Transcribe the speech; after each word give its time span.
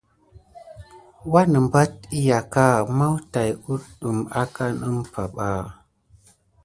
Wanəmbat 1.31 1.93
əyaka 2.17 2.65
mawu 2.97 3.17
tat 3.33 3.49
kudume 3.63 4.23
aka 4.41 4.65
umpay 4.89 5.29
ba. 5.35 5.47